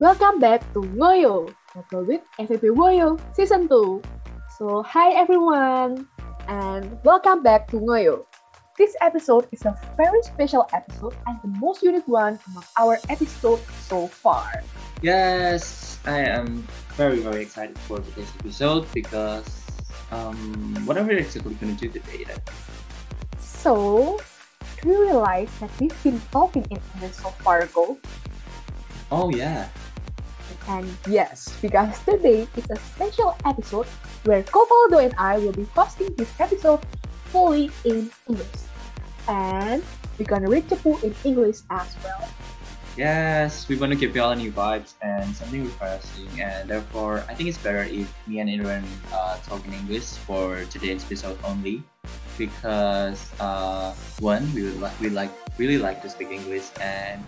Welcome 0.00 0.40
back 0.40 0.64
to 0.72 0.80
Ngoyo, 0.96 1.52
Ngobrol 1.76 2.08
with 2.08 2.24
FVP 2.40 2.72
Woyo 2.72 3.20
Season 3.36 3.68
2. 3.68 4.00
So, 4.56 4.80
hi 4.80 5.12
everyone, 5.12 6.08
and 6.48 6.96
welcome 7.04 7.44
back 7.44 7.68
to 7.68 7.76
Ngoyo. 7.76 8.24
This 8.80 8.96
episode 9.04 9.44
is 9.52 9.60
a 9.68 9.76
very 10.00 10.24
special 10.24 10.64
episode 10.72 11.12
and 11.28 11.36
the 11.44 11.52
most 11.60 11.84
unique 11.84 12.08
one 12.08 12.40
among 12.48 12.64
our 12.80 12.96
episodes 13.12 13.60
so 13.84 14.08
far. 14.08 14.64
Yes, 15.04 16.00
I 16.08 16.24
am 16.24 16.64
very 16.96 17.20
very 17.20 17.44
excited 17.44 17.76
for 17.84 18.00
today's 18.00 18.32
episode 18.40 18.88
because 18.96 19.44
um, 20.08 20.80
what 20.88 20.96
are 20.96 21.04
we 21.04 21.20
exactly 21.20 21.52
going 21.60 21.76
to 21.76 21.92
do 21.92 22.00
today? 22.00 22.24
Then? 22.24 22.40
So, 23.36 24.16
do 24.80 24.88
you 24.88 25.12
realize 25.12 25.52
that 25.60 25.68
we've 25.76 25.92
been 26.00 26.24
talking 26.32 26.64
in 26.72 26.80
English 26.96 27.20
so 27.20 27.28
far 27.44 27.68
ago? 27.68 28.00
Oh 29.12 29.28
yeah, 29.28 29.68
And 30.68 30.86
yes, 31.08 31.52
because 31.60 31.98
today 32.04 32.46
is 32.56 32.66
a 32.70 32.76
special 32.76 33.36
episode 33.44 33.86
where 34.24 34.42
Kovaldo 34.42 35.02
and 35.04 35.14
I 35.18 35.38
will 35.38 35.52
be 35.52 35.64
hosting 35.74 36.14
this 36.14 36.30
episode 36.40 36.80
fully 37.30 37.70
in 37.84 38.10
English. 38.28 38.60
And 39.28 39.82
we're 40.18 40.26
gonna 40.26 40.48
read 40.48 40.68
the 40.68 40.76
book 40.76 41.02
in 41.02 41.14
English 41.24 41.62
as 41.70 41.96
well. 42.04 42.28
yes, 42.96 43.68
we 43.68 43.76
want 43.76 43.92
to 43.92 43.98
give 43.98 44.14
you 44.14 44.22
all 44.22 44.34
new 44.34 44.52
vibes 44.52 44.94
and 45.00 45.34
something 45.34 45.64
refreshing, 45.64 46.28
and 46.40 46.68
therefore 46.68 47.24
I 47.28 47.34
think 47.34 47.48
it's 47.48 47.58
better 47.58 47.82
if 47.86 48.10
me 48.26 48.40
and 48.40 48.50
Aaron 48.50 48.84
uh, 49.12 49.38
talk 49.46 49.64
in 49.64 49.72
English 49.72 50.20
for 50.26 50.64
today's 50.68 51.04
episode 51.04 51.38
only 51.44 51.82
because 52.36 53.30
uh, 53.40 53.94
one 54.18 54.44
we 54.54 54.64
would 54.64 54.80
like 54.80 54.96
we 55.00 55.08
like 55.08 55.32
really 55.56 55.78
like 55.78 56.02
to 56.02 56.08
speak 56.08 56.30
English 56.30 56.68
and 56.80 57.24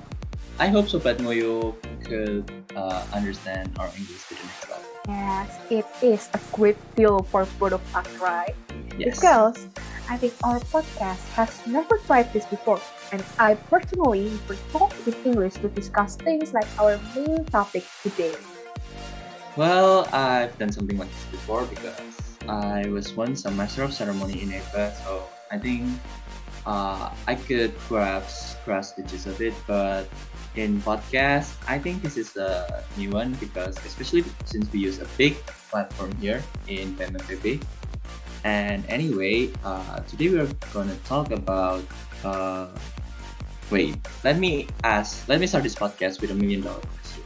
I 0.59 0.69
hope 0.69 0.89
so, 0.89 0.99
Sobat 0.99 1.19
Moyo 1.19 1.75
could 2.05 2.51
uh, 2.77 3.05
understand 3.13 3.73
our 3.79 3.89
English 3.97 4.25
next 4.31 4.69
level. 4.69 4.85
Yes, 5.09 5.49
it 5.71 5.87
is 6.03 6.29
a 6.35 6.41
great 6.53 6.79
deal 6.95 7.23
for 7.33 7.47
both 7.59 7.73
of 7.73 7.83
us, 7.97 8.09
right? 8.21 8.55
Yes. 8.99 9.17
Because 9.17 9.67
I 10.09 10.17
think 10.17 10.35
our 10.45 10.61
podcast 10.69 11.23
has 11.35 11.65
never 11.67 11.97
tried 12.05 12.33
this 12.33 12.45
before, 12.47 12.81
and 13.13 13.25
I 13.39 13.55
personally 13.73 14.31
prefer 14.47 14.79
talk 14.79 14.93
in 15.07 15.15
English 15.25 15.55
to 15.65 15.69
discuss 15.69 16.17
things 16.17 16.53
like 16.53 16.69
our 16.79 16.99
main 17.15 17.45
topic 17.47 17.85
today. 18.03 18.35
Well, 19.57 20.09
I've 20.13 20.57
done 20.59 20.73
something 20.73 20.97
like 20.97 21.11
this 21.13 21.41
before 21.41 21.65
because 21.67 22.37
I 22.49 22.89
was 22.89 23.13
once 23.15 23.45
a 23.45 23.51
master 23.51 23.83
of 23.85 23.93
ceremony 23.93 24.43
in 24.43 24.53
EVA, 24.53 24.97
so 25.05 25.29
I 25.51 25.59
think 25.59 25.87
uh, 26.67 27.11
I 27.27 27.35
could 27.35 27.77
perhaps 27.89 28.57
grasp 28.65 28.97
the 28.97 29.03
gist 29.05 29.27
of 29.27 29.41
it. 29.41 29.55
But 29.67 30.09
in 30.57 30.81
podcast, 30.83 31.57
I 31.67 31.79
think 31.79 32.03
this 32.03 32.17
is 32.17 32.37
a 32.37 32.85
new 32.97 33.11
one 33.11 33.33
because 33.41 33.77
especially 33.87 34.25
since 34.45 34.71
we 34.73 34.81
use 34.81 35.01
a 35.01 35.09
big 35.17 35.37
platform 35.71 36.13
here 36.21 36.43
in 36.69 36.95
PMFB. 36.97 37.63
And 38.45 38.85
anyway, 38.89 39.51
uh, 39.65 40.01
today 40.11 40.29
we're 40.29 40.51
gonna 40.75 40.99
talk 41.07 41.31
about. 41.31 41.85
Uh, 42.25 42.69
wait, 43.71 43.97
let 44.25 44.39
me 44.39 44.67
ask. 44.85 45.27
Let 45.29 45.41
me 45.41 45.47
start 45.47 45.63
this 45.65 45.79
podcast 45.79 46.21
with 46.21 46.31
a 46.31 46.37
million 46.37 46.61
dollar 46.63 46.83
question. 46.83 47.23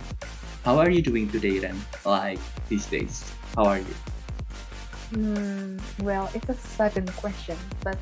How 0.63 0.79
are 0.79 0.91
you 0.91 1.01
doing 1.01 1.31
today, 1.31 1.59
then? 1.59 1.75
Like 2.05 2.39
these 2.69 2.87
days, 2.87 3.25
how 3.57 3.65
are 3.65 3.81
you? 3.81 3.97
Hmm, 5.15 5.79
well, 6.03 6.29
it's 6.35 6.49
a 6.51 6.55
sudden 6.55 7.07
question, 7.17 7.57
but 7.81 7.97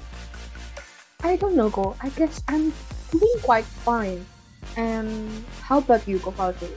I 1.23 1.37
don't 1.37 1.55
know, 1.55 1.71
Go. 1.71 1.97
I 2.01 2.09
guess 2.19 2.43
I'm 2.49 2.73
doing 3.13 3.39
quite 3.43 3.65
fine. 3.65 4.27
And 4.77 5.45
how 5.63 5.79
about 5.79 6.07
you, 6.09 6.19
Kovaldo? 6.19 6.69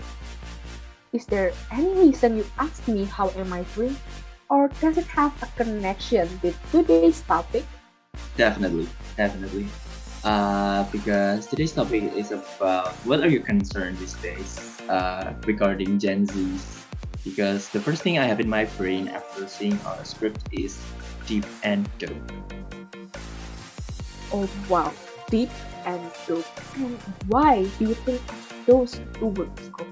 Is 1.13 1.25
there 1.25 1.51
any 1.71 1.93
reason 1.95 2.37
you 2.37 2.45
ask 2.59 2.87
me 2.87 3.05
how 3.05 3.29
am 3.35 3.53
I 3.53 3.63
doing? 3.75 3.95
Or 4.49 4.69
does 4.79 4.97
it 4.97 5.07
have 5.07 5.33
a 5.43 5.47
connection 5.57 6.27
with 6.43 6.55
today's 6.71 7.21
topic? 7.21 7.65
Definitely, 8.35 8.87
definitely. 9.15 9.67
Uh, 10.23 10.83
because 10.91 11.47
today's 11.47 11.73
topic 11.73 12.03
is 12.15 12.31
about 12.31 12.93
what 13.07 13.21
are 13.21 13.29
your 13.29 13.41
concerns 13.41 13.99
these 13.99 14.15
days 14.19 14.81
uh, 14.89 15.33
regarding 15.45 15.99
Gen 15.99 16.27
Zs. 16.27 16.83
Because 17.23 17.69
the 17.69 17.79
first 17.79 18.03
thing 18.03 18.19
I 18.19 18.25
have 18.25 18.39
in 18.39 18.49
my 18.49 18.65
brain 18.79 19.07
after 19.07 19.47
seeing 19.47 19.79
our 19.85 20.03
script 20.05 20.43
is 20.51 20.79
deep 21.25 21.45
and 21.63 21.87
dope. 21.99 22.31
Oh 24.31 24.49
wow, 24.67 24.93
deep 25.29 25.49
and 25.85 26.01
dope. 26.27 26.45
Why 27.27 27.63
do 27.79 27.89
you 27.89 27.95
think 27.95 28.21
those 28.65 28.99
two 29.19 29.27
words, 29.27 29.69
Go? 29.69 29.87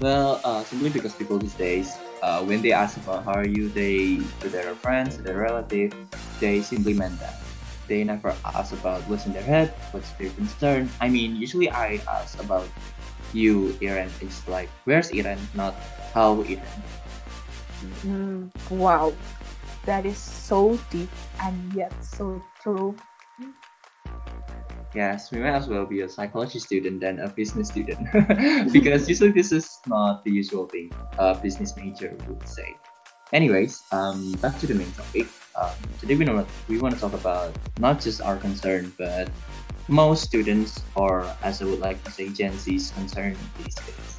Well, 0.00 0.40
uh, 0.42 0.64
simply 0.64 0.90
because 0.90 1.14
people 1.14 1.38
these 1.38 1.54
days, 1.54 1.96
uh, 2.22 2.42
when 2.42 2.62
they 2.62 2.72
ask 2.72 2.96
about 2.96 3.24
how 3.24 3.34
are 3.34 3.46
you, 3.46 3.68
they 3.68 4.18
to 4.40 4.48
their 4.48 4.74
friends, 4.74 5.16
to 5.16 5.22
their 5.22 5.38
relative, 5.38 5.94
they 6.40 6.60
simply 6.62 6.94
meant 6.94 7.18
that. 7.20 7.38
They 7.86 8.02
never 8.02 8.34
ask 8.44 8.72
about 8.72 9.02
what's 9.08 9.26
in 9.26 9.32
their 9.32 9.44
head, 9.44 9.74
what's 9.92 10.10
their 10.18 10.30
concern. 10.30 10.90
I 11.00 11.08
mean, 11.08 11.36
usually 11.36 11.70
I 11.70 12.00
ask 12.08 12.40
about 12.42 12.66
you, 13.32 13.76
Iran. 13.80 14.10
It's 14.20 14.46
like, 14.48 14.68
where's 14.84 15.10
Iran, 15.10 15.38
not 15.54 15.74
how 16.12 16.42
Iran. 16.42 16.80
Mm, 18.02 18.50
wow, 18.70 19.12
that 19.84 20.06
is 20.06 20.16
so 20.16 20.78
deep 20.90 21.10
and 21.42 21.54
yet 21.74 21.92
so 22.02 22.42
true. 22.62 22.96
Yes, 24.94 25.32
we 25.32 25.40
might 25.40 25.58
as 25.58 25.66
well 25.66 25.84
be 25.86 26.02
a 26.02 26.08
psychology 26.08 26.60
student 26.60 27.00
than 27.00 27.18
a 27.18 27.28
business 27.28 27.68
student 27.68 28.06
because 28.72 29.08
usually 29.08 29.32
this 29.32 29.50
is 29.50 29.80
not 29.88 30.22
the 30.22 30.30
usual 30.30 30.66
thing 30.66 30.92
a 31.18 31.34
business 31.34 31.76
major 31.76 32.16
would 32.28 32.46
say. 32.46 32.76
Anyways, 33.32 33.82
um, 33.90 34.32
back 34.38 34.56
to 34.60 34.66
the 34.68 34.74
main 34.74 34.90
topic. 34.92 35.26
Um, 35.58 35.74
today 35.98 36.14
we 36.14 36.24
know 36.24 36.46
we 36.68 36.78
want 36.78 36.94
to 36.94 37.00
talk 37.00 37.12
about 37.12 37.50
not 37.80 38.00
just 38.00 38.22
our 38.22 38.36
concern, 38.36 38.94
but 38.96 39.28
most 39.88 40.22
students, 40.22 40.80
or 40.94 41.26
as 41.42 41.60
I 41.60 41.64
would 41.64 41.80
like 41.80 42.02
to 42.04 42.10
say, 42.12 42.28
Gen 42.28 42.56
Z's 42.56 42.92
concern 42.92 43.36
these 43.58 43.74
days. 43.74 44.18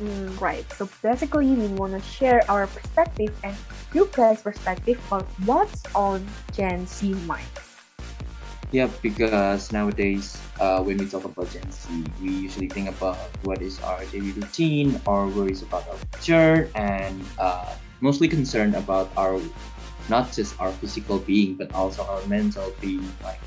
Mm, 0.00 0.40
right. 0.40 0.64
So 0.72 0.88
basically, 1.02 1.52
we 1.52 1.68
want 1.76 1.92
to 1.92 2.00
share 2.00 2.40
our 2.50 2.66
perspective 2.66 3.36
and 3.44 3.56
you 3.92 4.08
guys' 4.12 4.40
perspective 4.40 5.00
on 5.12 5.24
what's 5.44 5.82
on 5.94 6.26
Gen 6.52 6.86
Z 6.86 7.12
mind. 7.28 7.48
Yeah, 8.72 8.90
because 9.00 9.70
nowadays, 9.72 10.42
uh, 10.58 10.82
when 10.82 10.98
we 10.98 11.06
talk 11.08 11.24
about 11.24 11.50
Gen 11.50 11.70
Z, 11.70 11.86
we 12.18 12.30
usually 12.34 12.68
think 12.68 12.88
about 12.90 13.30
what 13.40 13.62
is 13.62 13.78
our 13.80 14.04
daily 14.10 14.32
routine 14.32 15.00
our 15.06 15.28
worries 15.30 15.62
about 15.62 15.86
our 15.88 15.98
future, 16.12 16.70
and 16.74 17.30
uh, 17.38 17.78
mostly 18.00 18.26
concerned 18.28 18.74
about 18.74 19.12
our 19.16 19.38
not 20.08 20.32
just 20.34 20.58
our 20.58 20.74
physical 20.82 21.18
being, 21.18 21.56
but 21.56 21.70
also 21.72 22.04
our 22.06 22.26
mental 22.26 22.74
being. 22.80 23.16
Like 23.22 23.40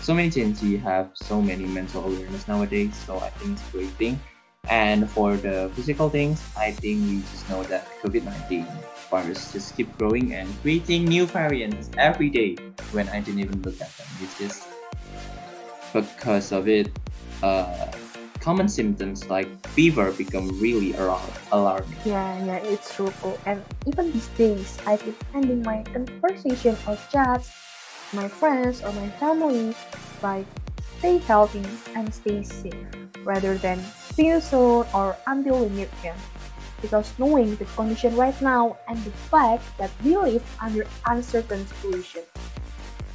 so 0.00 0.12
many 0.12 0.28
Gen 0.28 0.54
Z 0.54 0.66
have 0.82 1.14
so 1.14 1.40
many 1.40 1.66
mental 1.66 2.04
awareness 2.04 2.48
nowadays, 2.48 2.98
so 2.98 3.20
I 3.22 3.30
think 3.30 3.54
it's 3.58 3.64
a 3.68 3.70
great 3.70 3.94
thing. 3.96 4.20
And 4.68 5.06
for 5.10 5.36
the 5.36 5.70
physical 5.76 6.10
things, 6.10 6.42
I 6.56 6.72
think 6.72 7.06
we 7.06 7.22
just 7.30 7.48
know 7.48 7.62
that 7.70 7.86
COVID 8.02 8.24
nineteen 8.26 8.66
virus 9.10 9.52
just 9.52 9.76
keep 9.76 9.96
growing 9.96 10.34
and 10.34 10.48
creating 10.60 11.04
new 11.04 11.26
variants 11.26 11.90
every 11.98 12.30
day 12.30 12.56
when 12.90 13.08
I 13.08 13.20
didn't 13.20 13.40
even 13.40 13.62
look 13.62 13.80
at 13.80 13.96
them. 13.96 14.06
It's 14.20 14.38
just 14.38 14.68
because 15.92 16.52
of 16.52 16.68
it, 16.68 16.98
uh, 17.42 17.92
common 18.40 18.68
symptoms 18.68 19.28
like 19.30 19.48
fever 19.68 20.12
become 20.12 20.58
really 20.60 20.92
alar- 20.92 21.38
alarming. 21.52 21.98
Yeah, 22.04 22.44
yeah, 22.44 22.60
it's 22.62 22.94
true. 22.94 23.14
And 23.46 23.64
even 23.86 24.12
these 24.12 24.28
days, 24.36 24.80
I've 24.86 25.04
been 25.04 25.16
ending 25.34 25.62
my 25.62 25.86
conversation 25.92 26.76
or 26.86 26.98
chats, 27.08 27.50
my 28.12 28.28
friends 28.28 28.82
or 28.82 28.92
my 28.92 29.10
family, 29.18 29.76
by 30.20 30.46
stay 30.98 31.18
healthy 31.18 31.64
and 31.94 32.12
stay 32.14 32.42
safe, 32.42 32.74
rather 33.24 33.58
than 33.58 33.94
see 34.12 34.26
you 34.28 34.40
soon 34.40 34.86
or 34.92 35.16
until 35.26 35.60
we 35.64 35.68
meet 35.70 35.90
again. 36.00 36.18
Because 36.84 37.08
knowing 37.16 37.56
the 37.56 37.64
condition 37.72 38.12
right 38.12 38.36
now 38.44 38.76
and 38.84 39.00
the 39.08 39.16
fact 39.32 39.64
that 39.80 39.88
we 40.04 40.20
live 40.20 40.44
under 40.60 40.84
uncertain 41.08 41.64
situation. 41.64 42.20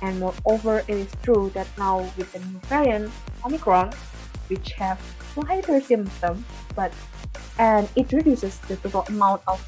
And 0.02 0.18
moreover, 0.18 0.82
it 0.90 1.06
is 1.06 1.14
true 1.22 1.54
that 1.54 1.70
now 1.78 2.02
with 2.18 2.34
the 2.34 2.42
new 2.50 2.58
variant, 2.66 3.14
Omicron, 3.46 3.94
which 4.50 4.74
have 4.74 4.98
lighter 5.38 5.78
symptoms, 5.86 6.42
but 6.74 6.90
and 7.62 7.86
it 7.94 8.10
reduces 8.10 8.58
the 8.66 8.82
total 8.82 9.06
amount 9.14 9.46
of 9.46 9.62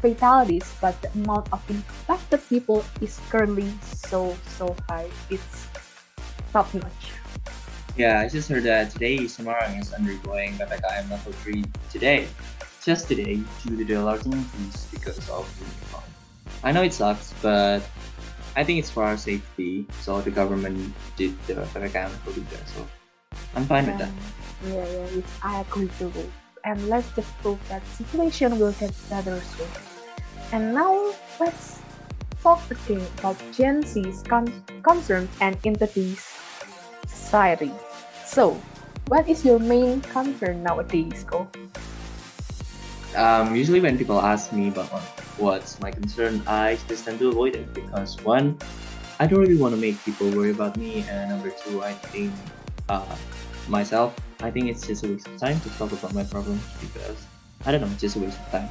fatalities, 0.00 0.64
but 0.80 0.96
the 1.04 1.12
amount 1.12 1.52
of 1.52 1.60
infected 1.68 2.40
people 2.48 2.80
is 3.04 3.20
currently 3.28 3.68
so 3.84 4.32
so 4.56 4.72
high. 4.88 5.12
It's 5.28 5.68
top 6.56 6.72
notch. 6.72 7.20
Yeah, 8.00 8.24
I 8.24 8.28
just 8.32 8.48
heard 8.48 8.64
that 8.64 8.96
today 8.96 9.28
Semarang 9.28 9.76
is 9.76 9.92
undergoing 9.92 10.56
PPKM 10.56 11.12
level 11.12 11.32
3 11.44 11.60
today. 11.92 12.24
Just 12.84 13.06
today, 13.06 13.38
due 13.62 13.76
to 13.78 13.84
the 13.84 14.02
large 14.02 14.26
increase 14.26 14.86
because 14.90 15.18
of 15.30 15.46
the 15.58 15.64
Omicron. 15.64 16.02
I 16.64 16.72
know 16.72 16.82
it 16.82 16.92
sucks, 16.92 17.32
but 17.40 17.82
I 18.56 18.64
think 18.64 18.78
it's 18.78 18.90
for 18.90 19.04
our 19.04 19.16
safety. 19.16 19.86
So 20.00 20.20
the 20.20 20.30
government 20.30 20.92
did 21.16 21.38
the 21.46 21.54
PPKM 21.54 22.10
level 22.10 22.32
3 22.32 22.44
so 22.66 22.86
I'm 23.54 23.66
fine 23.66 23.86
with 23.86 23.98
that. 23.98 24.08
Um, 24.08 24.18
yeah, 24.66 24.86
yeah, 24.86 25.06
which 25.14 25.32
I 25.42 25.60
agree 25.60 25.90
to. 25.98 26.10
and 26.64 26.78
let's 26.88 27.10
just 27.14 27.30
hope 27.42 27.58
that 27.68 27.82
situation 27.98 28.58
will 28.58 28.72
get 28.78 28.94
better 29.10 29.40
soon. 29.40 29.70
And 30.52 30.74
now 30.74 31.14
let's 31.40 31.78
talk 32.42 32.62
again 32.70 33.02
about 33.18 33.38
Gen 33.52 33.82
Z's 33.82 34.22
con- 34.22 34.62
concerns 34.82 35.30
and 35.40 35.58
in 35.64 35.74
society. 37.06 37.72
So, 38.26 38.60
what 39.08 39.28
is 39.28 39.44
your 39.44 39.58
main 39.58 40.00
concern 40.02 40.62
nowadays, 40.62 41.24
Ko? 41.24 41.48
Um, 43.14 43.54
usually 43.54 43.80
when 43.80 43.98
people 43.98 44.20
ask 44.20 44.52
me 44.52 44.68
about 44.68 44.88
what's 45.36 45.78
my 45.80 45.90
concern, 45.90 46.42
I 46.46 46.78
just 46.88 47.04
tend 47.04 47.18
to 47.20 47.28
avoid 47.28 47.54
it 47.56 47.72
because 47.74 48.16
one, 48.24 48.56
I 49.20 49.26
don't 49.26 49.40
really 49.40 49.56
want 49.56 49.74
to 49.74 49.80
make 49.80 50.02
people 50.04 50.30
worry 50.30 50.50
about 50.50 50.76
me, 50.76 51.04
and 51.08 51.30
number 51.30 51.50
two, 51.50 51.82
I 51.82 51.92
think 51.92 52.32
uh, 52.88 53.04
myself, 53.68 54.16
I 54.40 54.50
think 54.50 54.68
it's 54.68 54.86
just 54.86 55.04
a 55.04 55.08
waste 55.08 55.28
of 55.28 55.36
time 55.36 55.60
to 55.60 55.68
talk 55.76 55.92
about 55.92 56.14
my 56.14 56.24
problems 56.24 56.64
because 56.80 57.26
I 57.64 57.72
don't 57.72 57.80
know, 57.80 57.92
it's 57.92 58.00
just 58.00 58.16
a 58.16 58.20
waste 58.20 58.40
of 58.40 58.48
time. 58.50 58.68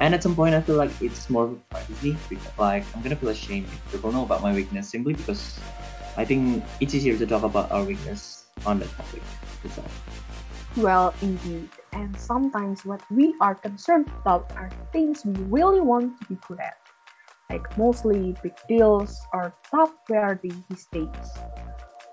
And 0.00 0.14
at 0.14 0.22
some 0.22 0.34
point, 0.34 0.54
I 0.54 0.60
feel 0.60 0.76
like 0.76 0.92
it's 1.00 1.28
more 1.28 1.44
of 1.44 1.52
a 1.52 1.56
privacy 1.68 2.16
because, 2.28 2.52
like, 2.58 2.84
I'm 2.94 3.02
gonna 3.02 3.16
feel 3.16 3.28
ashamed 3.28 3.66
if 3.66 3.92
people 3.92 4.12
know 4.12 4.24
about 4.24 4.42
my 4.42 4.52
weakness 4.52 4.88
simply 4.88 5.12
because 5.14 5.58
I 6.16 6.24
think 6.24 6.64
it's 6.80 6.94
easier 6.94 7.16
to 7.16 7.26
talk 7.26 7.42
about 7.42 7.70
our 7.72 7.84
weakness 7.84 8.44
on 8.64 8.78
the. 8.80 8.88
That's 9.62 9.78
all. 9.78 9.84
Well, 10.76 11.14
indeed. 11.20 11.68
And 11.92 12.18
sometimes 12.18 12.84
what 12.84 13.02
we 13.10 13.34
are 13.40 13.54
concerned 13.54 14.10
about 14.22 14.52
are 14.56 14.70
things 14.92 15.24
we 15.24 15.34
really 15.50 15.80
want 15.80 16.20
to 16.20 16.26
be 16.26 16.38
good 16.46 16.60
at, 16.60 16.78
like 17.50 17.66
mostly 17.76 18.36
big 18.42 18.54
deals 18.68 19.18
or 19.32 19.54
top 19.70 19.90
priority 20.06 20.52
days. 20.92 21.28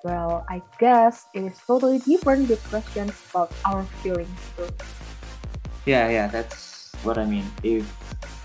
Well, 0.03 0.45
I 0.49 0.61
guess 0.79 1.25
it 1.33 1.43
is 1.43 1.57
totally 1.65 1.99
different 1.99 2.49
with 2.49 2.63
questions 2.69 3.13
about 3.29 3.51
our 3.65 3.83
feelings. 4.01 4.29
Yeah, 5.85 6.09
yeah, 6.09 6.27
that's 6.27 6.91
what 7.03 7.17
I 7.17 7.25
mean. 7.25 7.45
If, 7.63 7.85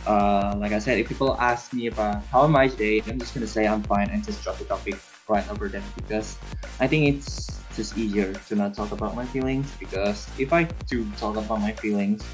uh, 0.06 0.54
like 0.58 0.72
I 0.72 0.78
said, 0.78 0.98
if 0.98 1.08
people 1.08 1.36
ask 1.40 1.72
me 1.72 1.86
about 1.86 2.24
how 2.28 2.44
am 2.44 2.56
I 2.56 2.68
today, 2.68 3.02
I'm 3.06 3.18
just 3.18 3.34
gonna 3.34 3.46
say 3.46 3.66
I'm 3.66 3.82
fine 3.82 4.10
and 4.10 4.24
just 4.24 4.42
drop 4.42 4.58
the 4.58 4.64
topic 4.64 4.96
right 5.28 5.48
over 5.50 5.68
them 5.68 5.84
because 5.96 6.36
I 6.80 6.86
think 6.86 7.08
it's 7.14 7.61
just 7.74 7.96
easier 7.96 8.32
to 8.32 8.54
not 8.54 8.74
talk 8.74 8.92
about 8.92 9.14
my 9.14 9.24
feelings 9.26 9.70
because 9.78 10.28
if 10.38 10.52
I 10.52 10.64
do 10.86 11.04
talk 11.12 11.36
about 11.36 11.60
my 11.60 11.72
feelings, 11.72 12.24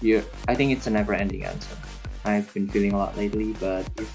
you, 0.00 0.22
I 0.46 0.54
think 0.54 0.72
it's 0.72 0.86
a 0.86 0.90
never-ending 0.90 1.44
answer. 1.44 1.76
I've 2.24 2.52
been 2.54 2.68
feeling 2.68 2.92
a 2.92 2.98
lot 2.98 3.16
lately, 3.16 3.52
but 3.54 3.88
if 3.98 4.08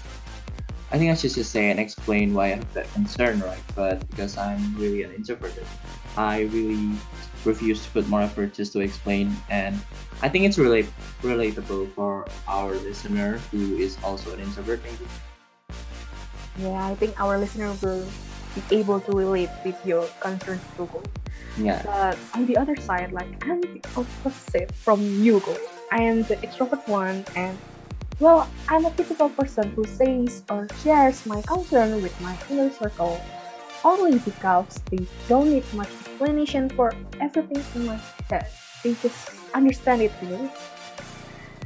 I 0.92 0.98
think 0.98 1.10
I 1.10 1.14
should 1.14 1.34
just 1.34 1.50
say 1.50 1.70
and 1.70 1.80
explain 1.80 2.34
why 2.34 2.46
I 2.46 2.48
have 2.50 2.74
that 2.74 2.92
concern, 2.92 3.40
right? 3.40 3.62
But 3.74 4.08
because 4.10 4.38
I'm 4.38 4.76
really 4.76 5.02
an 5.02 5.12
introverted, 5.12 5.66
I 6.16 6.42
really 6.42 6.96
refuse 7.44 7.84
to 7.84 7.90
put 7.90 8.08
more 8.08 8.22
effort 8.22 8.54
just 8.54 8.72
to 8.74 8.80
explain. 8.80 9.34
And 9.50 9.80
I 10.22 10.28
think 10.28 10.44
it's 10.44 10.56
really 10.56 10.86
relatable 11.22 11.92
for 11.94 12.26
our 12.46 12.74
listener 12.74 13.38
who 13.50 13.76
is 13.76 13.98
also 14.04 14.32
an 14.34 14.40
introvert, 14.40 14.82
maybe. 14.84 15.04
Yeah, 16.58 16.86
I 16.86 16.94
think 16.94 17.18
our 17.20 17.38
listener 17.38 17.74
will 17.82 18.06
be 18.54 18.62
able 18.76 19.00
to 19.00 19.12
relate 19.12 19.50
with 19.64 19.76
your 19.84 20.06
concerns, 20.20 20.62
Google. 20.76 21.02
Yeah. 21.58 21.82
But 21.84 22.18
on 22.34 22.46
the 22.46 22.56
other 22.56 22.76
side, 22.76 23.12
like 23.12 23.28
I'm 23.42 23.60
the 23.60 23.80
opposite 23.96 24.72
from 24.74 25.00
you, 25.22 25.40
Go. 25.40 25.56
I 25.92 26.02
am 26.02 26.22
the 26.22 26.36
extrovert 26.42 26.86
one, 26.88 27.24
and 27.36 27.56
well, 28.18 28.48
I'm 28.68 28.86
a 28.86 28.90
typical 28.90 29.28
person 29.28 29.70
who 29.74 29.84
says 29.84 30.42
or 30.50 30.68
shares 30.82 31.26
my 31.26 31.42
concern 31.42 32.02
with 32.02 32.14
my 32.20 32.36
inner 32.50 32.70
circle 32.70 33.20
only 33.84 34.18
because 34.18 34.80
they 34.90 35.06
don't 35.28 35.50
need 35.50 35.64
much 35.74 35.88
explanation 35.88 36.70
for 36.70 36.92
everything 37.20 37.62
in 37.74 37.86
my 37.86 38.00
head. 38.30 38.46
They 38.82 38.94
just 38.94 39.30
understand 39.52 40.02
it, 40.02 40.12
you 40.22 40.28
know? 40.28 40.50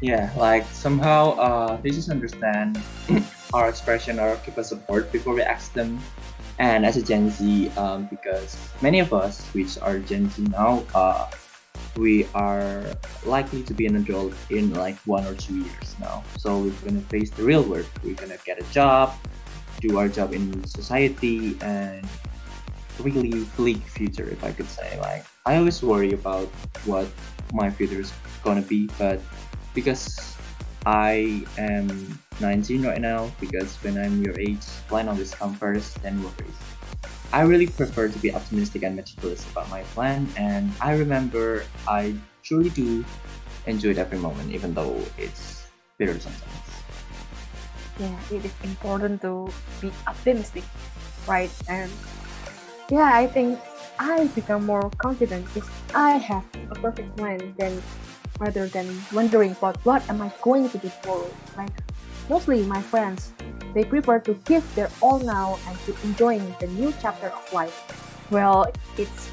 Yeah, 0.01 0.31
like 0.37 0.65
somehow 0.73 1.37
uh, 1.39 1.77
they 1.81 1.91
just 1.91 2.11
understand 2.11 2.81
our 3.53 3.69
expression 3.69 4.19
or 4.19 4.37
keep 4.45 4.59
us 4.59 4.69
support 4.69 5.11
before 5.13 5.35
we 5.35 5.43
ask 5.43 5.73
them. 5.73 6.01
And 6.59 6.85
as 6.85 6.97
a 6.97 7.03
Gen 7.03 7.31
Z, 7.31 7.71
um, 7.77 8.07
because 8.11 8.59
many 8.83 8.99
of 8.99 9.13
us, 9.13 9.47
which 9.55 9.79
are 9.79 9.99
Gen 9.99 10.29
Z 10.31 10.43
now, 10.51 10.83
uh, 10.95 11.31
we 11.97 12.27
are 12.35 12.85
likely 13.25 13.63
to 13.63 13.75
be 13.75 13.87
an 13.87 13.97
adult 13.97 14.35
in 14.51 14.73
like 14.75 14.97
one 15.07 15.27
or 15.27 15.35
two 15.35 15.59
years 15.59 15.97
now. 16.01 16.23
So 16.37 16.59
we're 16.59 16.79
gonna 16.85 17.01
face 17.11 17.31
the 17.31 17.43
real 17.43 17.63
world. 17.63 17.87
We're 18.03 18.15
gonna 18.15 18.39
get 18.45 18.59
a 18.59 18.67
job, 18.73 19.15
do 19.81 19.99
our 19.99 20.09
job 20.09 20.33
in 20.33 20.65
society, 20.65 21.57
and 21.61 22.07
really 23.01 23.45
bleak 23.57 23.83
future, 23.83 24.29
if 24.29 24.43
I 24.43 24.53
could 24.53 24.69
say. 24.69 24.99
Like 25.01 25.25
I 25.47 25.57
always 25.57 25.83
worry 25.83 26.13
about 26.13 26.47
what 26.85 27.07
my 27.53 27.71
future 27.71 28.01
is 28.01 28.13
gonna 28.43 28.63
be, 28.63 28.91
but 28.99 29.21
because 29.75 30.38
I 30.89 31.45
am 31.61 32.17
19 32.41 32.81
right 32.81 32.97
now, 32.97 33.29
because 33.45 33.77
when 33.85 34.01
I'm 34.01 34.25
your 34.25 34.33
age, 34.41 34.65
plan 34.89 35.05
always 35.13 35.37
come 35.37 35.53
first, 35.53 36.01
then 36.01 36.17
worries. 36.25 36.57
I 37.29 37.45
really 37.45 37.69
prefer 37.69 38.09
to 38.09 38.19
be 38.25 38.33
optimistic 38.33 38.89
and 38.89 38.97
meticulous 38.97 39.45
about 39.53 39.69
my 39.69 39.85
plan, 39.93 40.25
and 40.41 40.73
I 40.81 40.97
remember 40.97 41.69
I 41.85 42.17
truly 42.41 42.73
do 42.73 43.05
enjoy 43.69 44.01
every 44.01 44.17
moment, 44.17 44.49
even 44.49 44.73
though 44.73 44.97
it's 45.21 45.69
bitter 46.01 46.17
sometimes. 46.17 46.65
Yeah, 48.01 48.17
it 48.33 48.49
is 48.49 48.57
important 48.65 49.21
to 49.29 49.53
be 49.85 49.93
optimistic, 50.09 50.65
right? 51.29 51.53
And 51.69 51.93
yeah, 52.89 53.13
I 53.13 53.29
think 53.29 53.61
I 54.01 54.25
become 54.33 54.65
more 54.65 54.89
confident 54.97 55.45
if 55.53 55.69
I 55.93 56.17
have 56.17 56.49
a 56.73 56.81
perfect 56.81 57.13
plan 57.13 57.53
than 57.61 57.77
rather 58.39 58.67
than 58.69 58.87
wondering 59.13 59.53
about 59.53 59.77
what 59.85 60.03
am 60.09 60.23
I 60.23 60.33
going 60.43 60.69
to 60.71 60.79
do 60.79 60.91
tomorrow. 61.03 61.31
Like 61.57 61.73
mostly 62.29 62.63
my 62.65 62.83
friends 62.83 63.33
they 63.75 63.85
prefer 63.85 64.19
to 64.21 64.35
give 64.45 64.65
their 64.75 64.91
all 65.01 65.19
now 65.21 65.59
and 65.69 65.79
to 65.87 65.95
enjoying 66.05 66.55
the 66.61 66.67
new 66.69 66.93
chapter 67.01 67.29
of 67.29 67.53
life. 67.53 67.77
Well, 68.31 68.73
it's 68.97 69.29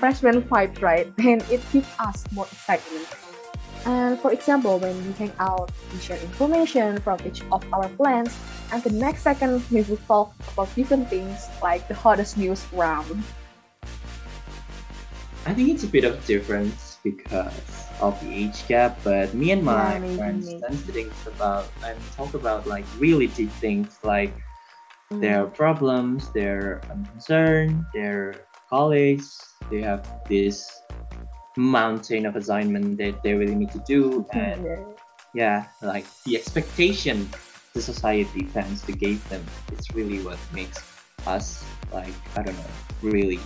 freshman 0.00 0.42
vibes, 0.42 0.80
right? 0.80 1.06
And 1.18 1.42
it 1.50 1.60
gives 1.72 1.88
us 1.98 2.24
more 2.32 2.46
excitement. 2.46 3.06
And 3.86 4.18
for 4.18 4.32
example, 4.32 4.78
when 4.78 4.96
we 5.06 5.12
hang 5.12 5.32
out, 5.38 5.70
we 5.92 6.00
share 6.00 6.18
information 6.18 6.98
from 6.98 7.20
each 7.24 7.42
of 7.52 7.62
our 7.72 7.88
plans, 7.94 8.34
and 8.72 8.82
the 8.82 8.90
next 8.90 9.22
second 9.22 9.62
we 9.70 9.82
will 9.82 10.02
talk 10.08 10.34
about 10.52 10.74
different 10.74 11.08
things 11.08 11.46
like 11.62 11.86
the 11.86 11.94
hottest 11.94 12.36
news 12.36 12.66
around. 12.74 13.22
I 15.46 15.54
think 15.54 15.70
it's 15.70 15.84
a 15.84 15.92
bit 15.92 16.02
of 16.02 16.18
difference 16.26 16.98
because 17.04 17.85
of 18.00 18.18
the 18.20 18.32
age 18.34 18.66
gap, 18.68 18.98
but 19.04 19.34
me 19.34 19.50
and 19.52 19.62
my 19.64 19.94
Yeah, 19.94 20.16
friends 20.16 20.46
maybe. 20.46 20.60
tend 20.62 20.78
to 20.86 20.92
think 20.92 21.12
about 21.26 21.66
and 21.84 21.98
talk 22.16 22.34
about 22.34 22.66
like 22.66 22.84
really 22.98 23.26
deep 23.28 23.50
things 23.60 23.98
like 24.02 24.32
Mm. 25.12 25.20
their 25.20 25.46
problems, 25.46 26.32
their 26.34 26.82
concern, 26.90 27.86
their 27.94 28.34
colleagues. 28.68 29.38
They 29.70 29.80
have 29.82 30.02
this 30.28 30.66
mountain 31.56 32.26
of 32.26 32.34
assignment 32.34 32.98
that 32.98 33.22
they 33.22 33.34
really 33.34 33.54
need 33.54 33.70
to 33.72 33.82
do, 33.86 34.26
and 34.32 34.66
Yeah. 34.66 34.82
yeah, 35.34 35.58
like 35.82 36.06
the 36.24 36.36
expectation 36.36 37.28
the 37.74 37.82
society 37.82 38.42
tends 38.52 38.82
to 38.82 38.92
give 38.92 39.22
them. 39.28 39.44
It's 39.70 39.94
really 39.94 40.18
what 40.24 40.38
makes 40.52 40.82
us 41.26 41.62
like 41.92 42.14
I 42.34 42.42
don't 42.42 42.56
know, 42.56 42.72
really 43.02 43.38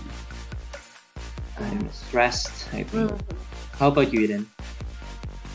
I'm 1.59 1.91
stressed. 1.91 2.73
I 2.73 2.83
think. 2.83 3.11
Mhm. 3.11 3.19
How 3.81 3.89
about 3.89 4.13
you, 4.13 4.21
Eden? 4.21 4.45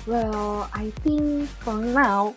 Well, 0.02 0.66
I 0.75 0.90
think 1.06 1.47
for 1.62 1.78
now, 1.78 2.35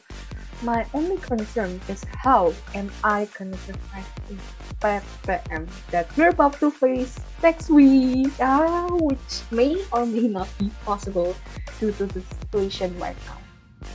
my 0.61 0.85
only 0.93 1.17
concern 1.17 1.81
is 1.89 2.05
how 2.13 2.53
am 2.77 2.93
I 3.01 3.25
gonna 3.33 3.57
survive 3.65 4.05
the 4.29 4.37
5 4.85 5.01
PM 5.25 5.65
that 5.89 6.05
we're 6.13 6.29
about 6.29 6.61
to 6.61 6.69
face 6.69 7.17
next 7.41 7.73
week, 7.73 8.29
ah, 8.37 8.85
which 9.01 9.41
may 9.49 9.81
or 9.89 10.05
may 10.05 10.29
not 10.29 10.45
be 10.61 10.69
possible 10.85 11.33
due 11.81 11.89
to 11.97 12.05
the 12.05 12.21
situation 12.21 12.93
right 13.01 13.17
now. 13.25 13.41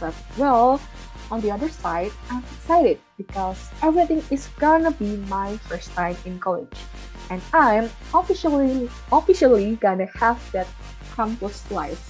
But 0.03 0.19
well, 0.35 0.83
on 1.31 1.47
the 1.47 1.55
other 1.55 1.71
side, 1.71 2.11
I'm 2.27 2.43
excited 2.59 2.99
because 3.15 3.71
everything 3.87 4.19
is 4.35 4.51
gonna 4.59 4.91
be 4.91 5.23
my 5.31 5.55
first 5.71 5.95
time 5.95 6.19
in 6.27 6.43
college, 6.43 6.75
and 7.31 7.39
I'm 7.55 7.87
officially 8.11 8.91
officially 9.15 9.79
gonna 9.79 10.11
have 10.19 10.43
that 10.51 10.67
campus 11.15 11.63
life. 11.71 12.03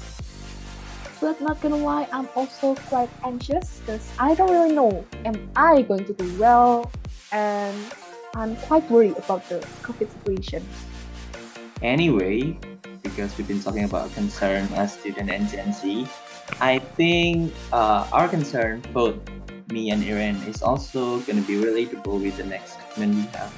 But 1.20 1.40
not 1.40 1.60
gonna 1.60 1.76
lie, 1.76 2.08
I'm 2.12 2.28
also 2.34 2.74
quite 2.88 3.10
anxious 3.22 3.80
because 3.80 4.04
I 4.18 4.34
don't 4.34 4.50
really 4.50 4.74
know 4.74 5.04
am 5.24 5.48
I 5.56 5.82
going 5.82 6.04
to 6.06 6.12
do 6.12 6.26
well, 6.40 6.90
and 7.32 7.76
I'm 8.34 8.56
quite 8.66 8.88
worried 8.90 9.16
about 9.16 9.48
the 9.48 9.60
COVID 9.84 10.10
situation. 10.10 10.66
Anyway, 11.82 12.58
because 13.02 13.36
we've 13.38 13.46
been 13.46 13.62
talking 13.62 13.84
about 13.84 14.12
concern 14.14 14.66
as 14.74 14.98
student 14.98 15.30
and 15.30 15.48
Gen 15.48 15.72
Z, 15.72 16.08
I 16.60 16.78
think 16.96 17.52
uh, 17.72 18.08
our 18.12 18.28
concern, 18.28 18.82
both 18.92 19.16
me 19.70 19.90
and 19.90 20.02
Eren, 20.02 20.46
is 20.48 20.62
also 20.62 21.20
going 21.20 21.40
to 21.40 21.46
be 21.46 21.56
relatable 21.56 22.20
with 22.20 22.36
the 22.36 22.44
next 22.44 22.76
segment 22.76 23.14
we 23.14 23.22
have. 23.38 23.52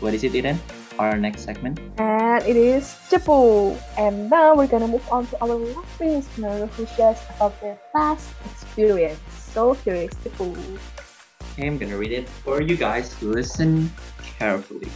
What 0.00 0.14
is 0.14 0.24
it, 0.24 0.32
Eren? 0.32 0.56
Our 0.98 1.16
next 1.16 1.44
segment. 1.44 1.80
And 1.98 2.44
it 2.44 2.56
is 2.56 2.84
Cepu. 3.08 3.78
And 3.96 4.30
now 4.30 4.54
we're 4.54 4.66
gonna 4.66 4.88
move 4.88 5.06
on 5.10 5.26
to 5.28 5.40
our 5.42 5.54
last 5.54 6.00
listener 6.00 6.66
who 6.66 6.86
shares 6.86 7.18
about 7.36 7.60
their 7.60 7.78
past 7.94 8.28
experience. 8.44 9.20
So 9.52 9.74
here 9.84 9.94
is 9.94 10.10
Cepu. 10.22 10.54
Okay, 11.52 11.66
I'm 11.66 11.78
gonna 11.78 11.96
read 11.96 12.12
it 12.12 12.28
for 12.28 12.62
you 12.62 12.76
guys. 12.76 13.20
Listen 13.22 13.90
carefully. 14.38 14.88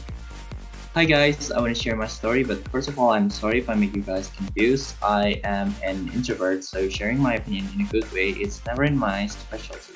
Hi 0.94 1.06
guys, 1.06 1.50
I 1.50 1.58
want 1.58 1.74
to 1.74 1.82
share 1.82 1.96
my 1.96 2.06
story, 2.06 2.44
but 2.44 2.68
first 2.68 2.86
of 2.86 2.98
all, 2.98 3.16
I'm 3.16 3.30
sorry 3.30 3.58
if 3.58 3.70
I 3.70 3.74
make 3.74 3.96
you 3.96 4.02
guys 4.02 4.28
confused. 4.28 4.94
I 5.02 5.40
am 5.42 5.74
an 5.82 6.10
introvert, 6.12 6.64
so 6.64 6.90
sharing 6.90 7.18
my 7.18 7.36
opinion 7.36 7.66
in 7.74 7.80
a 7.80 7.88
good 7.88 8.04
way 8.12 8.36
is 8.36 8.60
never 8.66 8.84
in 8.84 8.98
my 8.98 9.26
specialty. 9.26 9.94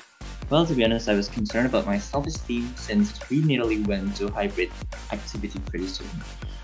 Well, 0.49 0.65
to 0.65 0.73
be 0.73 0.85
honest, 0.85 1.09
I 1.09 1.13
was 1.13 1.27
concerned 1.27 1.67
about 1.67 1.85
my 1.85 1.99
self-esteem 1.99 2.73
since 2.77 3.19
we 3.29 3.41
nearly 3.41 3.81
went 3.81 4.15
to 4.15 4.31
hybrid 4.31 4.71
activity 5.11 5.59
pretty 5.67 5.87
soon. 5.87 6.07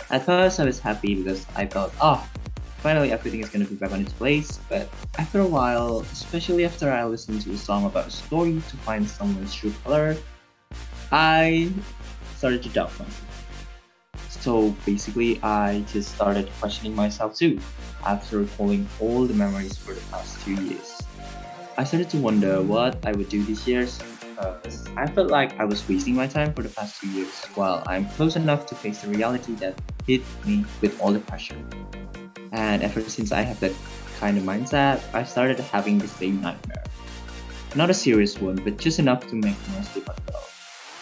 At 0.09 0.23
first, 0.23 0.61
I 0.61 0.65
was 0.65 0.79
happy 0.79 1.15
because 1.15 1.45
I 1.57 1.65
thought, 1.65 1.91
oh, 1.99 2.15
ah, 2.15 2.29
finally 2.77 3.11
everything 3.11 3.41
is 3.41 3.49
gonna 3.49 3.65
be 3.65 3.75
back 3.75 3.91
on 3.91 3.99
its 3.99 4.13
place. 4.13 4.59
But 4.69 4.87
after 5.19 5.41
a 5.41 5.45
while, 5.45 5.99
especially 6.13 6.63
after 6.63 6.91
I 6.91 7.03
listened 7.03 7.41
to 7.41 7.51
a 7.51 7.57
song 7.57 7.83
about 7.85 8.07
a 8.07 8.11
story 8.11 8.61
to 8.69 8.77
find 8.87 9.05
someone's 9.05 9.53
true 9.53 9.73
color, 9.83 10.15
I 11.11 11.69
started 12.37 12.63
to 12.63 12.69
doubt 12.69 12.91
myself. 12.91 13.29
So 14.29 14.75
basically, 14.85 15.43
I 15.43 15.83
just 15.91 16.15
started 16.15 16.49
questioning 16.61 16.95
myself 16.95 17.35
too, 17.35 17.59
after 18.05 18.39
recalling 18.39 18.87
all 19.01 19.25
the 19.25 19.33
memories 19.33 19.75
for 19.77 19.93
the 19.93 20.01
past 20.11 20.39
two 20.45 20.55
years. 20.55 21.03
I 21.75 21.84
started 21.84 22.10
to 22.12 22.18
wonder 22.18 22.62
what 22.62 23.03
I 23.03 23.13
would 23.13 23.30
do 23.30 23.44
these 23.44 23.68
years 23.68 23.98
because 23.98 24.86
uh, 24.88 24.94
I 24.96 25.08
felt 25.08 25.32
like 25.32 25.60
I 25.60 25.65
was 25.65 25.82
wasting 25.89 26.13
my 26.13 26.27
time 26.27 26.53
for 26.53 26.62
the 26.62 26.70
past 26.70 27.01
two 27.01 27.10
years 27.10 27.34
while 27.56 27.82
I'm 27.88 28.06
close 28.10 28.36
enough 28.36 28.68
to 28.68 28.75
face 28.75 29.01
the 29.01 29.08
reality 29.10 29.53
that 29.56 29.74
hit 30.06 30.22
me 30.46 30.65
with 30.82 31.00
all 31.01 31.12
the 31.12 31.20
pressure. 31.20 31.58
And 32.51 32.84
ever 32.84 33.01
since 33.01 33.32
I 33.32 33.42
have 33.42 33.60
that 33.62 33.74
kind 34.20 34.38
of 34.38 34.44
mindset, 34.44 35.01
I 35.15 35.24
started 35.24 35.60
having 35.60 35.98
the 35.98 36.08
same 36.08 36.42
nightmare. 36.42 36.84
Not 37.75 37.89
a 37.89 37.94
serious 37.96 38.38
one, 38.38 38.58
but 38.58 38.77
just 38.77 39.00
enough 39.00 39.25
to 39.27 39.36
make 39.36 39.58
me 39.70 39.82
sleep 39.82 40.08
at. 40.10 40.20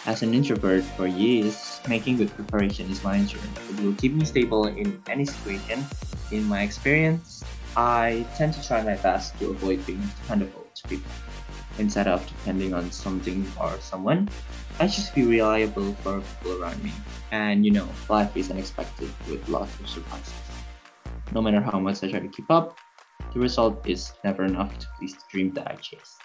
As 0.06 0.22
an 0.22 0.32
introvert 0.32 0.84
for 0.96 1.06
years, 1.06 1.80
making 1.86 2.16
good 2.16 2.32
preparation 2.34 2.90
is 2.90 3.04
my 3.04 3.16
insurance. 3.16 3.58
It 3.68 3.80
will 3.84 3.94
keep 3.94 4.14
me 4.14 4.24
stable 4.24 4.66
in 4.66 5.02
any 5.06 5.26
situation. 5.26 5.84
In 6.30 6.44
my 6.44 6.62
experience, 6.62 7.44
I 7.76 8.24
tend 8.36 8.54
to 8.54 8.66
try 8.66 8.82
my 8.82 8.96
best 8.96 9.38
to 9.38 9.50
avoid 9.50 9.84
being 9.84 10.00
dependable 10.00 10.61
to 10.74 10.88
people. 10.88 11.10
Instead 11.78 12.06
of 12.06 12.26
depending 12.26 12.74
on 12.74 12.90
something 12.90 13.46
or 13.60 13.72
someone, 13.80 14.28
I 14.78 14.86
just 14.86 15.14
be 15.14 15.24
reliable 15.24 15.94
for 16.02 16.20
people 16.20 16.62
around 16.62 16.82
me. 16.82 16.92
And 17.30 17.64
you 17.64 17.72
know, 17.72 17.88
life 18.08 18.36
is 18.36 18.50
unexpected 18.50 19.10
with 19.28 19.48
lots 19.48 19.78
of 19.80 19.88
surprises. 19.88 20.34
No 21.32 21.40
matter 21.40 21.60
how 21.60 21.78
much 21.78 22.04
I 22.04 22.10
try 22.10 22.20
to 22.20 22.28
keep 22.28 22.50
up, 22.50 22.76
the 23.32 23.40
result 23.40 23.88
is 23.88 24.12
never 24.24 24.44
enough 24.44 24.78
to 24.78 24.86
please 24.98 25.14
the 25.14 25.22
dream 25.30 25.52
that 25.54 25.70
I 25.70 25.74
chase. 25.76 26.18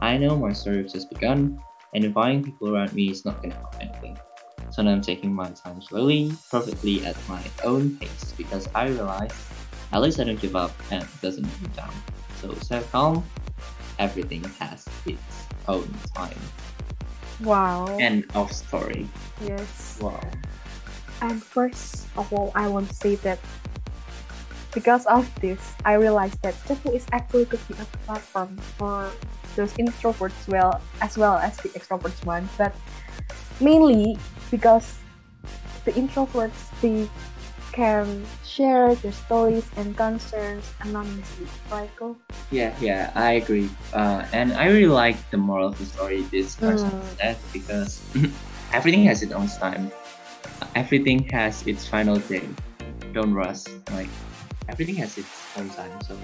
I 0.00 0.16
know 0.16 0.36
my 0.36 0.52
story 0.52 0.82
has 0.82 0.92
just 0.92 1.10
begun, 1.10 1.58
and 1.94 2.04
inviting 2.04 2.42
people 2.42 2.74
around 2.74 2.92
me 2.94 3.10
is 3.10 3.24
not 3.24 3.42
to 3.42 3.50
help 3.50 3.74
anything. 3.80 4.18
So 4.70 4.82
now 4.82 4.92
I'm 4.92 5.00
taking 5.00 5.32
my 5.34 5.48
time 5.50 5.80
slowly, 5.80 6.32
perfectly 6.50 7.04
at 7.04 7.16
my 7.28 7.42
own 7.64 7.96
pace, 7.96 8.32
because 8.36 8.68
I 8.74 8.88
realize 8.88 9.32
at 9.92 10.02
least 10.02 10.20
I 10.20 10.24
don't 10.24 10.40
give 10.40 10.56
up 10.56 10.72
and 10.90 11.02
it 11.02 11.08
doesn't 11.22 11.44
me 11.44 11.68
down. 11.76 11.92
So 12.40 12.52
stay 12.54 12.82
calm, 12.90 13.24
everything 13.98 14.44
has 14.58 14.86
its 15.04 15.22
own 15.68 15.88
time. 16.14 16.38
Wow. 17.40 17.86
End 17.98 18.24
of 18.34 18.52
story. 18.52 19.08
yes. 19.42 19.98
Wow. 20.00 20.20
And 21.20 21.42
first 21.42 22.06
of 22.16 22.32
all, 22.32 22.52
I 22.54 22.68
want 22.68 22.88
to 22.88 22.94
say 22.94 23.14
that 23.26 23.38
because 24.72 25.06
of 25.06 25.24
this, 25.40 25.60
I 25.84 25.94
realized 25.94 26.40
that 26.42 26.54
Cepu 26.68 26.94
is 26.94 27.06
actually 27.12 27.46
could 27.46 27.66
be 27.68 27.74
a 27.80 27.86
platform 28.04 28.56
for 28.76 29.10
those 29.56 29.72
introverts 29.80 30.48
well 30.48 30.80
as 31.00 31.16
well 31.16 31.36
as 31.36 31.56
the 31.56 31.70
extroverts 31.70 32.24
one, 32.26 32.48
but 32.58 32.76
mainly 33.60 34.18
because 34.50 35.00
the 35.84 35.92
introverts 35.92 36.68
they 36.82 37.08
can 37.76 38.26
share 38.42 38.96
their 38.96 39.12
stories 39.12 39.70
and 39.76 39.96
concerns 39.96 40.72
anonymously, 40.80 41.46
right? 41.70 41.94
Go. 41.96 42.16
Yeah, 42.50 42.74
yeah, 42.80 43.12
I 43.14 43.32
agree. 43.34 43.70
Uh, 43.92 44.24
and 44.32 44.52
I 44.54 44.66
really 44.66 44.86
like 44.88 45.28
the 45.30 45.36
moral 45.38 45.68
of 45.68 45.78
the 45.78 45.86
story 45.86 46.28
this 46.32 46.56
person 46.56 46.90
Mm. 46.90 47.16
said 47.20 47.38
because 47.52 48.02
everything 48.72 49.04
has 49.04 49.22
its 49.22 49.32
own 49.32 49.48
time. 49.48 49.92
Everything 50.74 51.24
has 51.30 51.62
its 51.66 51.86
final 51.88 52.16
day. 52.20 52.56
Don't 53.14 53.34
rush. 53.34 53.64
Like 53.90 54.14
everything 54.68 54.96
has 54.96 55.18
its 55.18 55.48
own 55.56 55.70
time. 55.70 56.00
So 56.00 56.18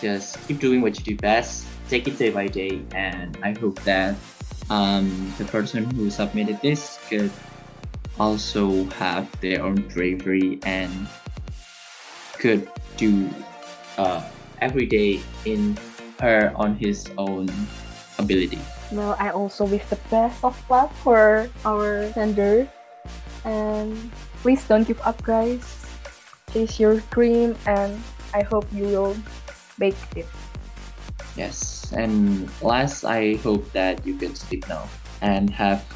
just 0.00 0.46
keep 0.46 0.60
doing 0.60 0.80
what 0.80 0.98
you 0.98 1.04
do 1.04 1.18
best. 1.20 1.72
Take 1.88 2.08
it 2.08 2.18
day 2.18 2.30
by 2.30 2.48
day, 2.48 2.88
and 2.94 3.36
I 3.42 3.52
hope 3.52 3.82
that 3.84 4.22
um, 4.70 5.34
the 5.38 5.44
person 5.44 5.84
who 5.94 6.10
submitted 6.10 6.60
this 6.62 7.00
could 7.08 7.36
also 8.20 8.84
have 9.00 9.24
their 9.40 9.64
own 9.64 9.80
bravery 9.88 10.60
and 10.68 10.92
could 12.36 12.68
do 13.00 13.32
uh, 13.96 14.20
every 14.60 14.84
day 14.84 15.24
in 15.48 15.72
her 16.20 16.52
on 16.54 16.76
his 16.76 17.08
own 17.16 17.48
ability. 18.20 18.60
Well, 18.92 19.16
I 19.18 19.32
also 19.32 19.64
wish 19.64 19.80
the 19.88 19.96
best 20.12 20.44
of 20.44 20.52
luck 20.68 20.92
for 21.00 21.48
our 21.64 22.12
sender, 22.12 22.68
and 23.48 23.96
please 24.44 24.68
don't 24.68 24.84
give 24.84 25.00
up, 25.00 25.16
guys. 25.24 25.64
Chase 26.52 26.76
your 26.76 27.00
dream, 27.08 27.56
and 27.64 27.96
I 28.36 28.44
hope 28.44 28.68
you 28.68 28.84
will 28.84 29.16
make 29.78 29.96
it. 30.12 30.28
Yes, 31.40 31.88
and 31.96 32.50
last, 32.60 33.08
I 33.08 33.40
hope 33.40 33.64
that 33.72 34.04
you 34.04 34.18
can 34.20 34.36
sleep 34.36 34.68
now 34.68 34.84
and 35.22 35.48
have 35.48 35.86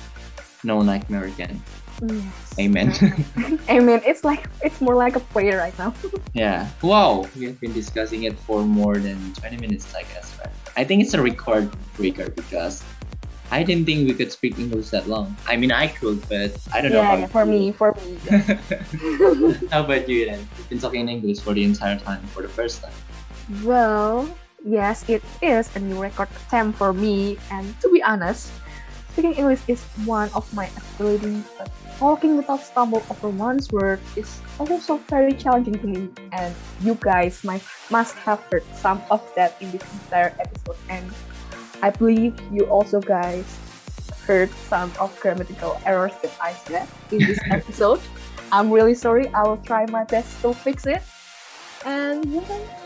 no 0.63 0.81
nightmare 0.81 1.29
again. 1.29 1.61
Yes. 2.03 2.59
Amen. 2.59 2.93
Amen. 3.69 4.03
It's 4.05 4.25
like 4.25 4.49
it's 4.63 4.81
more 4.81 4.95
like 4.95 5.17
a 5.17 5.21
prayer 5.21 5.59
right 5.59 5.77
now. 5.79 5.95
yeah. 6.35 6.69
Wow, 6.83 7.27
we 7.37 7.47
have 7.47 7.61
been 7.61 7.73
discussing 7.73 8.25
it 8.25 8.39
for 8.41 8.63
more 8.63 8.99
than 8.99 9.33
20 9.35 9.57
minutes, 9.59 9.95
I 9.95 10.03
guess, 10.03 10.37
right? 10.39 10.53
I 10.77 10.85
think 10.85 11.03
it's 11.03 11.15
a 11.15 11.23
record 11.23 11.71
breaker 11.97 12.31
because 12.31 12.83
I 13.51 13.63
didn't 13.63 13.85
think 13.87 14.09
we 14.09 14.15
could 14.15 14.33
speak 14.33 14.59
English 14.59 14.91
that 14.91 15.07
long. 15.07 15.37
I 15.47 15.57
mean, 15.57 15.71
I 15.71 15.87
could, 15.89 16.27
but 16.29 16.57
I 16.73 16.81
don't 16.81 16.91
know. 16.91 17.03
yeah, 17.03 17.15
how 17.15 17.17
yeah, 17.23 17.27
for 17.31 17.47
me, 17.47 17.73
for 17.73 17.95
me. 18.03 18.19
How 19.71 19.85
about 19.85 20.09
you 20.09 20.27
then? 20.27 20.41
You've 20.59 20.69
been 20.69 20.81
talking 20.81 21.01
in 21.01 21.09
English 21.09 21.41
for 21.41 21.55
the 21.55 21.63
entire 21.63 21.99
time 21.99 22.23
for 22.35 22.43
the 22.43 22.49
first 22.49 22.83
time. 22.83 22.93
Well, 23.63 24.27
yes, 24.65 25.05
it 25.09 25.23
is 25.43 25.69
a 25.77 25.79
new 25.79 26.01
record 26.01 26.29
attempt 26.47 26.79
for 26.79 26.93
me, 26.93 27.39
and 27.53 27.69
to 27.83 27.93
be 27.93 28.03
honest, 28.03 28.51
speaking 29.13 29.35
English 29.35 29.61
is 29.69 29.85
one 30.09 30.31
of 30.35 30.49
my 30.51 30.67
abilities, 30.97 31.45
but 31.59 31.71
talking 31.99 32.37
without 32.37 32.61
stumble 32.61 33.03
over 33.11 33.29
one's 33.29 33.71
word 33.73 34.01
is 34.17 34.41
also 34.59 34.99
very 35.09 35.33
challenging 35.33 35.79
to 35.79 35.87
me. 35.87 36.09
And 36.33 36.55
you 36.81 36.97
guys 37.01 37.43
might 37.45 37.63
must 37.91 38.15
have 38.27 38.41
heard 38.51 38.65
some 38.75 39.03
of 39.11 39.23
that 39.37 39.57
in 39.61 39.71
this 39.71 39.83
entire 39.93 40.35
episode, 40.39 40.77
and 40.89 41.07
I 41.83 41.91
believe 41.91 42.35
you 42.51 42.65
also 42.67 43.01
guys 43.01 43.45
heard 44.27 44.51
some 44.69 44.93
of 44.99 45.13
grammatical 45.21 45.81
errors 45.85 46.13
that 46.23 46.33
I 46.41 46.53
said 46.53 46.89
in 47.13 47.19
this 47.19 47.39
episode. 47.51 48.01
I'm 48.53 48.71
really 48.71 48.95
sorry. 48.95 49.29
I 49.35 49.43
will 49.43 49.59
try 49.59 49.87
my 49.87 50.05
best 50.05 50.41
to 50.43 50.55
fix 50.55 50.87
it. 50.87 51.03
And 51.85 52.25
yeah, 52.25 52.84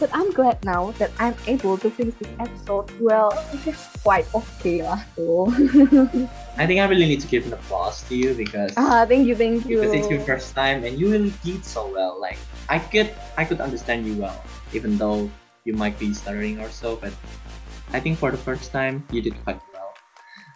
but 0.00 0.08
I'm 0.16 0.32
glad 0.32 0.64
now 0.64 0.96
that 0.96 1.12
I'm 1.20 1.36
able 1.46 1.76
to 1.76 1.90
finish 1.92 2.16
this 2.16 2.32
episode. 2.40 2.88
Well, 2.98 3.36
it 3.52 3.68
is 3.68 3.76
quite 4.02 4.24
okay 4.32 4.80
lah. 4.80 5.04
So. 5.14 5.52
I 6.56 6.64
think 6.64 6.80
I 6.80 6.88
really 6.88 7.04
need 7.04 7.20
to 7.20 7.28
give 7.28 7.44
an 7.46 7.52
applause 7.52 8.02
to 8.08 8.16
you 8.16 8.32
because 8.32 8.72
ah, 8.80 9.04
thank 9.04 9.28
you, 9.28 9.36
thank 9.36 9.68
you. 9.68 9.84
because 9.84 9.92
it's 9.92 10.08
your 10.08 10.24
first 10.24 10.56
time 10.56 10.82
and 10.88 10.96
you 10.96 11.12
really 11.12 11.36
did 11.44 11.62
so 11.62 11.92
well. 11.92 12.16
Like 12.16 12.40
I 12.72 12.80
could 12.80 13.12
I 13.36 13.44
could 13.44 13.60
understand 13.60 14.08
you 14.08 14.16
well, 14.16 14.40
even 14.72 14.96
though 14.96 15.28
you 15.68 15.76
might 15.76 16.00
be 16.00 16.16
stuttering 16.16 16.58
or 16.64 16.72
so, 16.72 16.96
but 16.96 17.12
I 17.92 18.00
think 18.00 18.16
for 18.16 18.32
the 18.32 18.40
first 18.40 18.72
time 18.72 19.04
you 19.12 19.20
did 19.20 19.36
quite 19.44 19.60
well. 19.76 19.92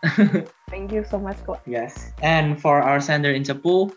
Thank 0.72 0.90
you 0.90 1.04
so 1.04 1.20
much, 1.20 1.38
Ko. 1.44 1.60
yes. 1.68 2.16
And 2.24 2.56
for 2.56 2.80
our 2.80 2.98
sender 2.98 3.30
in 3.30 3.44
Cepu, 3.44 3.92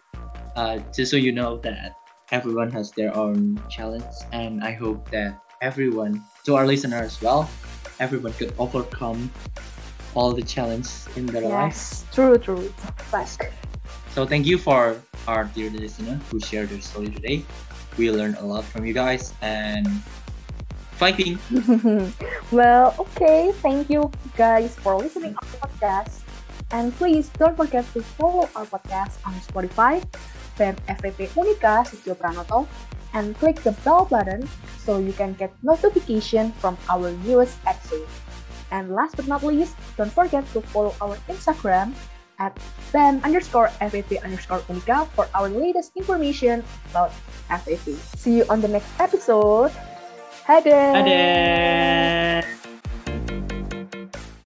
uh, 0.59 0.83
just 0.91 1.09
so 1.09 1.17
you 1.17 1.31
know 1.31 1.57
that 1.63 1.95
everyone 2.31 2.71
has 2.71 2.91
their 2.91 3.15
own 3.15 3.61
challenge, 3.69 4.03
and 4.31 4.63
I 4.63 4.71
hope 4.71 5.09
that 5.11 5.39
everyone, 5.61 6.23
to 6.45 6.55
our 6.55 6.65
listener 6.65 6.97
as 6.97 7.21
well, 7.21 7.49
everyone 7.99 8.33
could 8.33 8.53
overcome 8.57 9.31
all 10.13 10.33
the 10.33 10.43
challenges 10.43 11.07
in 11.15 11.25
their 11.25 11.43
lives. 11.43 12.03
Yes, 12.03 12.15
true, 12.15 12.37
true. 12.37 12.73
Fact. 13.11 13.53
So 14.11 14.25
thank 14.25 14.45
you 14.45 14.57
for 14.57 14.97
our 15.27 15.45
dear 15.45 15.69
listener 15.69 16.19
who 16.31 16.39
shared 16.39 16.69
their 16.69 16.81
story 16.81 17.09
today. 17.09 17.43
We 17.97 18.11
learned 18.11 18.37
a 18.37 18.45
lot 18.45 18.63
from 18.63 18.85
you 18.85 18.93
guys 18.93 19.33
and 19.41 19.87
fighting. 20.97 21.37
well, 22.51 22.95
okay. 22.99 23.51
Thank 23.61 23.89
you 23.89 24.11
guys 24.35 24.75
for 24.75 24.97
listening 24.97 25.35
to 25.35 25.39
our 25.41 25.69
podcast. 25.69 26.21
And 26.71 26.93
please 26.97 27.29
don't 27.37 27.55
forget 27.55 27.85
to 27.93 28.01
follow 28.17 28.49
our 28.55 28.65
podcast 28.65 29.21
on 29.23 29.33
Spotify, 29.39 30.03
BEM 30.57 30.75
FVP 30.89 31.29
Unika 31.37 31.85
Soegijapranata 31.85 32.67
and 33.13 33.37
click 33.39 33.61
the 33.63 33.71
bell 33.85 34.05
button 34.05 34.47
so 34.83 34.99
you 34.99 35.13
can 35.13 35.33
get 35.33 35.53
notification 35.63 36.51
from 36.59 36.77
our 36.89 37.11
newest 37.23 37.57
episode. 37.65 38.07
And 38.71 38.91
last 38.91 39.15
but 39.15 39.27
not 39.27 39.43
least, 39.43 39.75
don't 39.95 40.11
forget 40.11 40.43
to 40.51 40.61
follow 40.61 40.93
our 40.99 41.15
Instagram 41.31 41.95
at 42.39 42.53
BEM 42.91 43.21
underscore 43.23 43.69
FAP 43.79 44.19
underscore 44.23 44.59
Unika 44.69 45.07
for 45.15 45.27
our 45.33 45.49
latest 45.49 45.95
information 45.95 46.63
about 46.91 47.11
FAP. 47.49 47.95
See 48.19 48.37
you 48.37 48.45
on 48.49 48.61
the 48.61 48.67
next 48.67 48.91
episode. 48.99 49.71
Hade! 50.45 50.71
Ada. 50.71 52.66